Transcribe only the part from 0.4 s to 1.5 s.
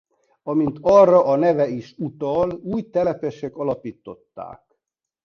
Amint arra a